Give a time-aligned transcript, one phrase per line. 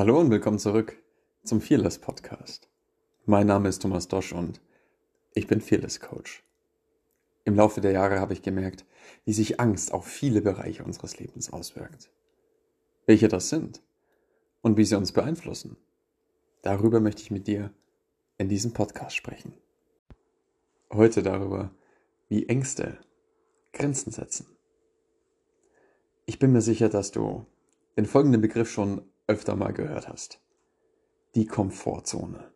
[0.00, 0.96] Hallo und willkommen zurück
[1.44, 2.70] zum Fearless Podcast.
[3.26, 4.62] Mein Name ist Thomas Dosch und
[5.34, 6.42] ich bin Fearless Coach.
[7.44, 8.86] Im Laufe der Jahre habe ich gemerkt,
[9.26, 12.10] wie sich Angst auf viele Bereiche unseres Lebens auswirkt.
[13.04, 13.82] Welche das sind
[14.62, 15.76] und wie sie uns beeinflussen.
[16.62, 17.70] Darüber möchte ich mit dir
[18.38, 19.52] in diesem Podcast sprechen.
[20.90, 21.72] Heute darüber,
[22.30, 22.96] wie Ängste
[23.74, 24.46] Grenzen setzen.
[26.24, 27.44] Ich bin mir sicher, dass du
[27.98, 30.40] den folgenden Begriff schon öfter mal gehört hast.
[31.34, 32.52] Die Komfortzone.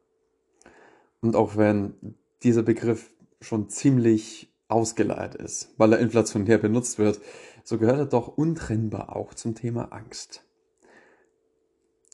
[1.21, 7.21] Und auch wenn dieser Begriff schon ziemlich ausgeleiert ist, weil er inflationär benutzt wird,
[7.63, 10.45] so gehört er doch untrennbar auch zum Thema Angst.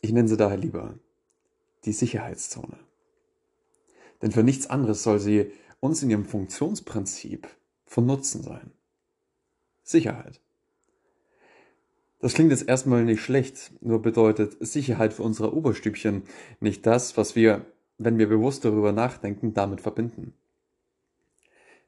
[0.03, 0.99] Ich nenne sie daher lieber
[1.85, 2.79] die Sicherheitszone.
[4.21, 7.49] Denn für nichts anderes soll sie uns in ihrem Funktionsprinzip
[7.87, 8.73] von Nutzen sein.
[9.83, 10.41] Sicherheit.
[12.21, 16.23] Das klingt jetzt erstmal nicht schlecht, nur bedeutet Sicherheit für unsere Oberstübchen
[16.61, 17.65] nicht das, was wir,
[17.97, 20.35] wenn wir bewusst darüber nachdenken, damit verbinden.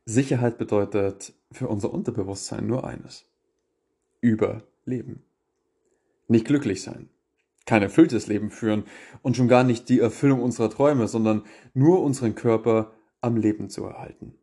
[0.06, 3.26] Sicherheit bedeutet für unser Unterbewusstsein nur eines.
[4.20, 5.22] Überleben.
[6.28, 7.10] Nicht glücklich sein.
[7.66, 8.84] Kein erfülltes Leben führen
[9.20, 11.44] und schon gar nicht die Erfüllung unserer Träume, sondern
[11.74, 14.34] nur unseren Körper am Leben zu erhalten.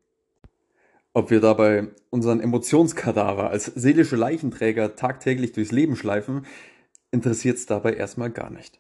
[1.14, 6.46] Ob wir dabei unseren Emotionskadaver als seelische Leichenträger tagtäglich durchs Leben schleifen,
[7.12, 8.80] interessiert es dabei erstmal gar nicht.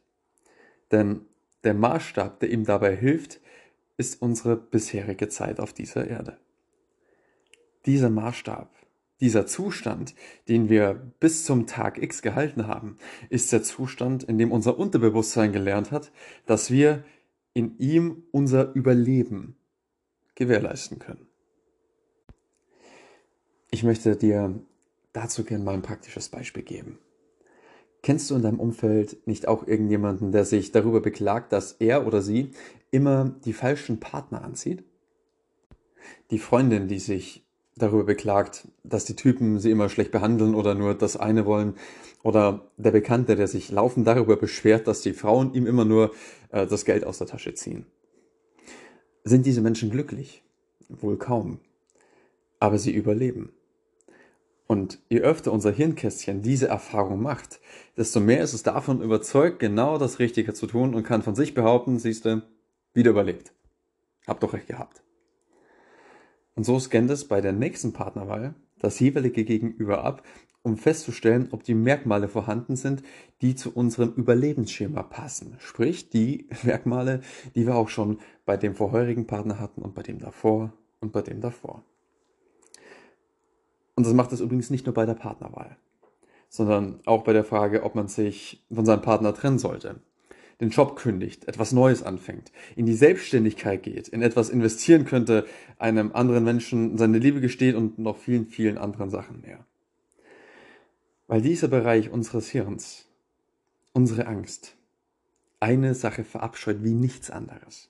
[0.91, 1.21] Denn
[1.63, 3.41] der Maßstab, der ihm dabei hilft,
[3.97, 6.37] ist unsere bisherige Zeit auf dieser Erde.
[7.85, 8.73] Dieser Maßstab,
[9.19, 10.15] dieser Zustand,
[10.47, 12.97] den wir bis zum Tag X gehalten haben,
[13.29, 16.11] ist der Zustand, in dem unser Unterbewusstsein gelernt hat,
[16.45, 17.03] dass wir
[17.53, 19.57] in ihm unser Überleben
[20.35, 21.28] gewährleisten können.
[23.71, 24.59] Ich möchte dir
[25.13, 26.97] dazu gerne mal ein praktisches Beispiel geben.
[28.01, 32.21] Kennst du in deinem Umfeld nicht auch irgendjemanden, der sich darüber beklagt, dass er oder
[32.21, 32.51] sie
[32.91, 34.83] immer die falschen Partner anzieht?
[36.31, 37.45] Die Freundin, die sich
[37.75, 41.75] darüber beklagt, dass die Typen sie immer schlecht behandeln oder nur das eine wollen.
[42.23, 46.11] Oder der Bekannte, der sich laufend darüber beschwert, dass die Frauen ihm immer nur
[46.51, 47.85] äh, das Geld aus der Tasche ziehen.
[49.23, 50.43] Sind diese Menschen glücklich?
[50.89, 51.59] Wohl kaum.
[52.59, 53.53] Aber sie überleben.
[54.71, 57.59] Und je öfter unser Hirnkästchen diese Erfahrung macht,
[57.97, 61.55] desto mehr ist es davon überzeugt, genau das Richtige zu tun und kann von sich
[61.55, 62.43] behaupten, siehst du,
[62.93, 63.51] wieder überlebt.
[64.27, 65.01] Hab doch recht gehabt.
[66.53, 70.21] Und so scannt es bei der nächsten Partnerwahl das jeweilige Gegenüber ab,
[70.61, 73.01] um festzustellen, ob die Merkmale vorhanden sind,
[73.41, 75.55] die zu unserem Überlebensschema passen.
[75.57, 77.21] Sprich, die Merkmale,
[77.55, 81.23] die wir auch schon bei dem vorherigen Partner hatten und bei dem davor und bei
[81.23, 81.83] dem davor.
[83.99, 85.75] Und das macht es übrigens nicht nur bei der Partnerwahl,
[86.47, 89.99] sondern auch bei der Frage, ob man sich von seinem Partner trennen sollte,
[90.61, 95.45] den Job kündigt, etwas Neues anfängt, in die Selbstständigkeit geht, in etwas investieren könnte,
[95.79, 99.65] einem anderen Menschen seine Liebe gesteht und noch vielen, vielen anderen Sachen mehr.
[101.27, 103.05] Weil dieser Bereich unseres Hirns,
[103.91, 104.77] unsere Angst,
[105.59, 107.89] eine Sache verabscheut wie nichts anderes.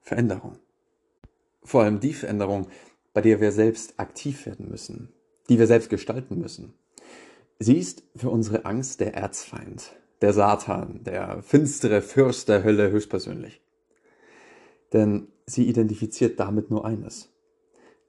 [0.00, 0.60] Veränderung.
[1.64, 2.68] Vor allem die Veränderung,
[3.12, 5.12] bei der wir selbst aktiv werden müssen,
[5.48, 6.74] die wir selbst gestalten müssen.
[7.58, 13.60] Sie ist für unsere Angst der Erzfeind, der Satan, der finstere Fürst der Hölle höchstpersönlich.
[14.92, 17.32] Denn sie identifiziert damit nur eines.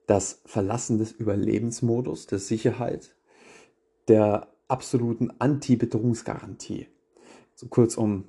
[0.08, 3.16] Das Verlassen des Überlebensmodus, der Sicherheit,
[4.08, 6.88] der absoluten Anti-Bedrohungsgarantie.
[7.56, 8.26] So kurzum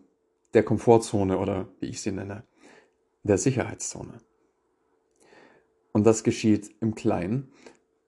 [0.54, 2.44] der Komfortzone oder wie ich sie nenne,
[3.22, 4.20] der Sicherheitszone.
[5.92, 7.52] Und das geschieht im Kleinen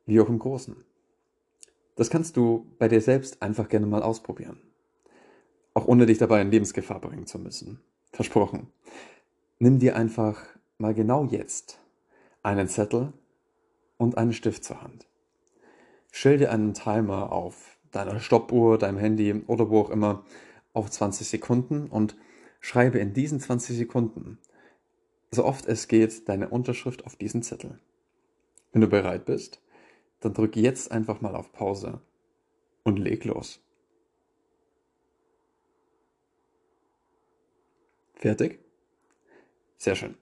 [0.06, 0.76] wie auch im Großen.
[1.96, 4.60] Das kannst du bei dir selbst einfach gerne mal ausprobieren.
[5.74, 7.80] Auch ohne dich dabei in Lebensgefahr bringen zu müssen.
[8.12, 8.68] Versprochen.
[9.58, 10.42] Nimm dir einfach
[10.78, 11.78] mal genau jetzt
[12.42, 13.12] einen Zettel
[13.96, 15.06] und einen Stift zur Hand.
[16.10, 20.24] Stell dir einen Timer auf deiner Stoppuhr, deinem Handy oder wo auch immer
[20.72, 22.16] auf 20 Sekunden und
[22.60, 24.38] schreibe in diesen 20 Sekunden
[25.30, 27.78] so oft es geht, deine Unterschrift auf diesen Zettel.
[28.72, 29.60] Wenn du bereit bist,
[30.20, 32.00] dann drück jetzt einfach mal auf Pause
[32.82, 33.60] und leg los.
[38.14, 38.58] Fertig?
[39.76, 40.16] Sehr schön.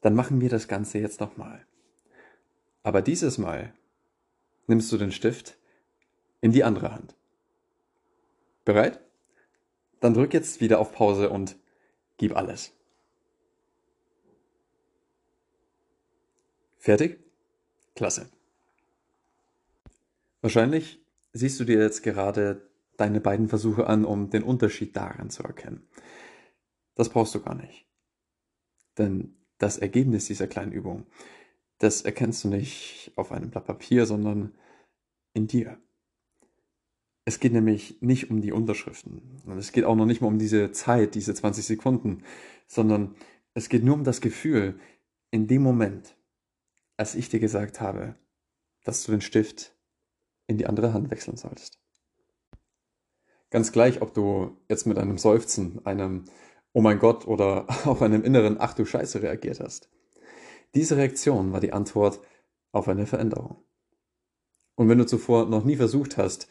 [0.00, 1.66] Dann machen wir das Ganze jetzt nochmal.
[2.82, 3.74] Aber dieses Mal
[4.66, 5.58] nimmst du den Stift
[6.40, 7.14] in die andere Hand.
[8.64, 9.00] Bereit?
[10.00, 11.56] Dann drück jetzt wieder auf Pause und
[12.16, 12.72] gib alles.
[16.82, 17.20] Fertig?
[17.94, 18.28] Klasse.
[20.40, 21.00] Wahrscheinlich
[21.32, 25.86] siehst du dir jetzt gerade deine beiden Versuche an, um den Unterschied daran zu erkennen.
[26.96, 27.86] Das brauchst du gar nicht.
[28.98, 31.06] Denn das Ergebnis dieser kleinen Übung,
[31.78, 34.52] das erkennst du nicht auf einem Blatt Papier, sondern
[35.34, 35.78] in dir.
[37.24, 39.40] Es geht nämlich nicht um die Unterschriften.
[39.46, 42.24] Und es geht auch noch nicht mal um diese Zeit, diese 20 Sekunden,
[42.66, 43.14] sondern
[43.54, 44.80] es geht nur um das Gefühl,
[45.30, 46.16] in dem Moment,
[47.02, 48.14] als ich dir gesagt habe,
[48.84, 49.74] dass du den Stift
[50.46, 51.80] in die andere Hand wechseln solltest.
[53.50, 56.26] Ganz gleich, ob du jetzt mit einem Seufzen, einem
[56.72, 59.90] Oh mein Gott oder auch einem inneren Ach du Scheiße reagiert hast.
[60.76, 62.20] Diese Reaktion war die Antwort
[62.70, 63.56] auf eine Veränderung.
[64.76, 66.46] Und wenn du zuvor noch nie versucht hast,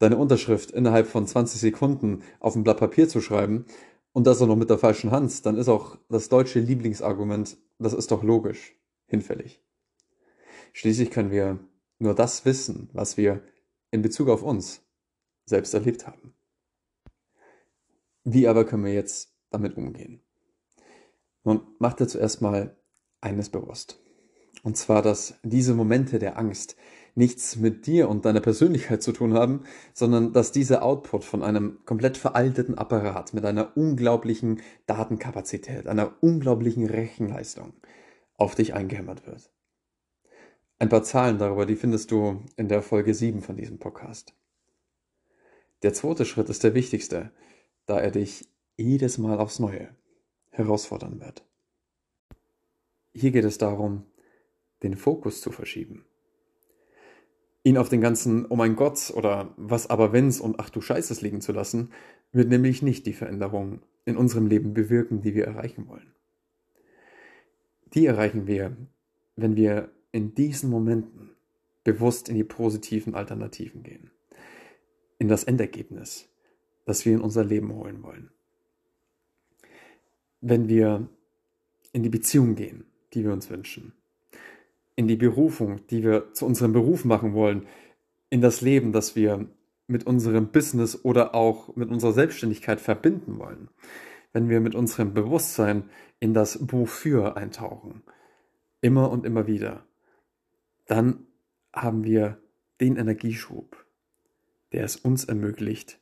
[0.00, 3.64] deine Unterschrift innerhalb von 20 Sekunden auf ein Blatt Papier zu schreiben
[4.12, 7.94] und das auch noch mit der falschen Hand, dann ist auch das deutsche Lieblingsargument, das
[7.94, 8.76] ist doch logisch,
[9.06, 9.62] hinfällig.
[10.72, 11.58] Schließlich können wir
[11.98, 13.42] nur das wissen, was wir
[13.90, 14.82] in Bezug auf uns
[15.46, 16.34] selbst erlebt haben.
[18.24, 20.20] Wie aber können wir jetzt damit umgehen?
[21.44, 22.76] Nun, mach dir zuerst mal
[23.20, 24.00] eines bewusst.
[24.62, 26.76] Und zwar, dass diese Momente der Angst
[27.14, 31.78] nichts mit dir und deiner Persönlichkeit zu tun haben, sondern dass dieser Output von einem
[31.84, 37.72] komplett veralteten Apparat mit einer unglaublichen Datenkapazität, einer unglaublichen Rechenleistung
[38.36, 39.50] auf dich eingehämmert wird.
[40.78, 44.34] Ein paar Zahlen darüber, die findest du in der Folge 7 von diesem Podcast.
[45.82, 47.32] Der zweite Schritt ist der wichtigste,
[47.86, 49.94] da er dich jedes Mal aufs Neue
[50.50, 51.44] herausfordern wird.
[53.12, 54.04] Hier geht es darum,
[54.82, 56.04] den Fokus zu verschieben
[57.68, 61.20] ihn auf den ganzen Oh mein Gott oder was aber wenn's und ach du Scheißes
[61.20, 61.92] liegen zu lassen,
[62.32, 66.14] wird nämlich nicht die Veränderung in unserem Leben bewirken, die wir erreichen wollen.
[67.94, 68.76] Die erreichen wir,
[69.36, 71.30] wenn wir in diesen Momenten
[71.84, 74.10] bewusst in die positiven Alternativen gehen.
[75.18, 76.28] In das Endergebnis,
[76.84, 78.30] das wir in unser Leben holen wollen.
[80.40, 81.08] Wenn wir
[81.92, 83.92] in die Beziehung gehen, die wir uns wünschen
[84.98, 87.68] in die Berufung, die wir zu unserem Beruf machen wollen,
[88.30, 89.46] in das Leben, das wir
[89.86, 93.68] mit unserem Business oder auch mit unserer Selbstständigkeit verbinden wollen.
[94.32, 95.88] Wenn wir mit unserem Bewusstsein
[96.18, 98.02] in das Wofür eintauchen,
[98.80, 99.84] immer und immer wieder,
[100.88, 101.26] dann
[101.72, 102.42] haben wir
[102.80, 103.86] den Energieschub,
[104.72, 106.00] der es uns ermöglicht,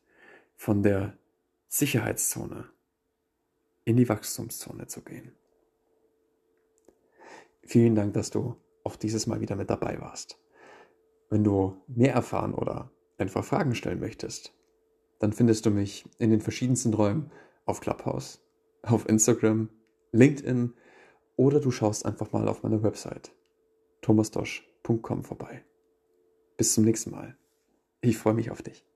[0.54, 1.18] von der
[1.68, 2.70] Sicherheitszone
[3.84, 5.32] in die Wachstumszone zu gehen.
[7.62, 10.40] Vielen Dank, dass du auch dieses Mal wieder mit dabei warst.
[11.28, 14.54] Wenn du mehr erfahren oder einfach Fragen stellen möchtest,
[15.18, 17.32] dann findest du mich in den verschiedensten Räumen
[17.64, 18.40] auf Clubhouse,
[18.82, 19.68] auf Instagram,
[20.12, 20.74] LinkedIn
[21.34, 23.32] oder du schaust einfach mal auf meiner Website
[24.02, 24.75] thomasdosch.com
[25.24, 25.64] vorbei.
[26.56, 27.36] Bis zum nächsten Mal.
[28.00, 28.86] Ich freue mich auf dich.